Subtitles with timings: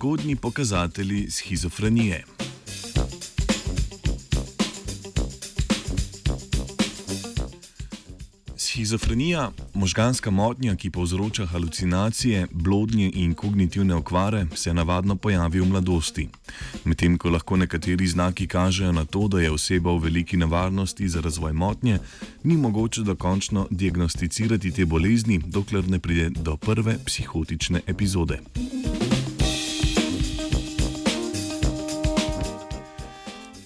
[0.00, 2.24] zgodnji pokazatelji schizofrenije.
[8.56, 16.28] Schizofrenija, možganska motnja, ki povzroča halucinacije, blodnje in kognitivne okvare, se navadno pojavi v mladosti.
[16.84, 21.20] Medtem ko lahko nekateri znaki kažejo na to, da je oseba v veliki nevarnosti za
[21.20, 21.98] razvoj motnje,
[22.44, 28.40] ni mogoče dokončno diagnosticirati te bolezni, dokler ne pride do prve psihotične epizode.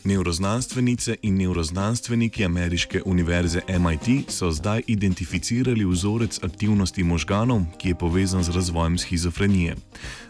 [0.05, 8.43] Neuroznanstvenice in neuroznanstveniki ameriške univerze MIT so zdaj identificirali vzorec aktivnosti možganov, ki je povezan
[8.45, 9.77] z razvojem schizofrenije.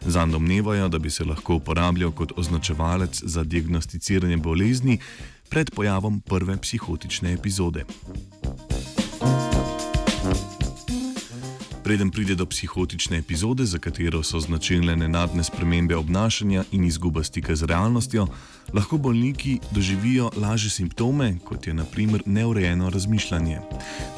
[0.06, 4.98] Zan domnevajo, da bi se lahko uporabljal kot označevalec za diagnosticiranje bolezni
[5.48, 7.84] pred pojavom prve psihotične epizode.
[11.85, 17.57] Preden pride do psihotične epizode, za katero so značilne nenadne spremembe obnašanja in izguba stika
[17.57, 18.27] z realnostjo,
[18.73, 23.61] lahko bolniki doživijo lažje simptome, kot je naprimer neurejeno razmišljanje.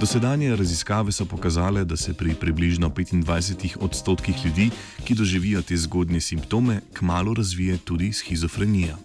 [0.00, 4.70] Dosedanje raziskave so pokazale, da se pri približno 25 odstotkih ljudi,
[5.05, 8.97] ki doživijo te zgodnje simptome, kmalo razvije tudi schizofrenija.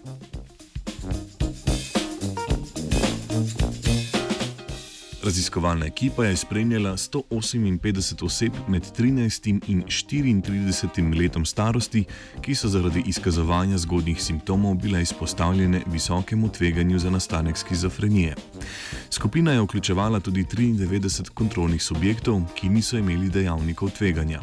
[5.32, 12.04] Raziskovalna ekipa je spremljala 158 oseb med 13 in 34 letom starosti,
[12.40, 18.34] ki so zaradi izkazovanja zgodnjih simptomov bile izpostavljene visokemu tveganju za nastanek skizofrenije.
[19.10, 24.40] Skupina je vključevala tudi 93 kontrolnih subjektov, ki niso imeli dejavnikov tveganja.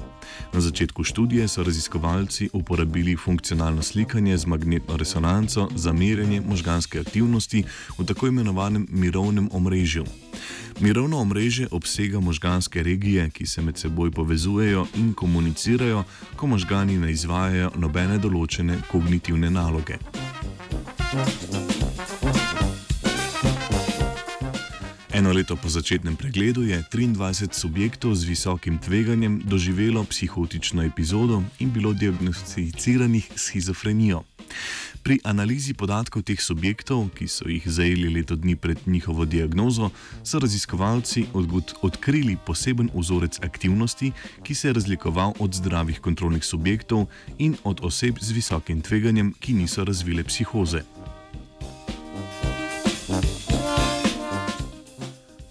[0.54, 7.64] Na začetku študije so raziskovalci uporabili funkcionalno slikanje z magnetno resonanco za merjenje možganske aktivnosti
[7.98, 10.06] v tako imenovanem mirovnem omrežju.
[10.80, 16.04] Mirovno omrežje obsega možganske regije, ki se med seboj povezujejo in komunicirajo,
[16.36, 19.98] ko možgani ne izvajajo nobene določene kognitivne naloge.
[25.14, 31.72] Eno leto po začetnem pregledu je 23 subjektov z visokim tveganjem doživelo psihotično epizodo in
[31.76, 34.24] bilo diagnosticiranih s schizofrenijo.
[35.04, 39.90] Pri analizi podatkov teh subjektov, ki so jih zajeli leto dni pred njihovo diagnozo,
[40.24, 41.26] so raziskovalci
[41.82, 44.12] odkrili poseben vzorec aktivnosti,
[44.44, 49.54] ki se je razlikoval od zdravih kontrolnih subjektov in od oseb z visokim tveganjem, ki
[49.54, 50.84] niso razvile psihoze.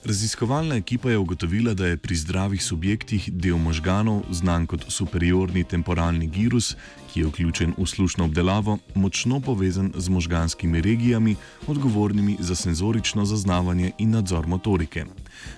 [0.09, 6.27] Raziskovalna ekipa je ugotovila, da je pri zdravih subjektih del možganov, znan kot superiorni temporalni
[6.27, 6.77] girus,
[7.13, 11.37] ki je vključen v slušno obdelavo, močno povezan z možganskimi regijami,
[11.67, 15.05] odgovornimi za senzorično zaznavanje in nadzor motorike.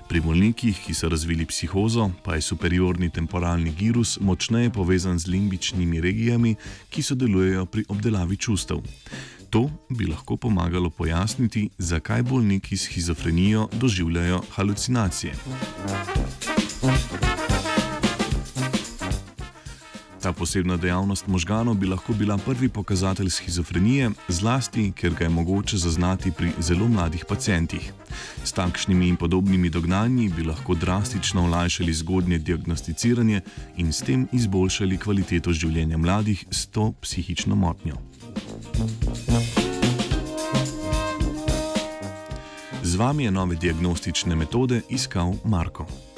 [0.09, 6.00] Pri bolnikih, ki so razvili psihozo, pa je superiorni temporalni girus močneje povezan z limbičnimi
[6.00, 6.56] regijami,
[6.91, 8.82] ki sodelujejo pri obdelavi čustev.
[9.50, 15.34] To bi lahko pomagalo pojasniti, zakaj bolniki s schizofrenijo doživljajo halucinacije.
[20.22, 25.77] Ta posebna dejavnost možganov bi lahko bila prvi pokazatelj schizofrenije, zlasti ker ga je mogoče
[25.77, 27.93] zaznati pri zelo mladih pacijentih.
[28.44, 33.41] S takšnimi in podobnimi dognanji bi lahko drastično olajšali zgodnje diagnosticiranje
[33.77, 38.09] in s tem izboljšali kvaliteto življenja mladih s to psihično motnjo.
[42.82, 46.09] Z vami je nove diagnostične metode iskal Marko.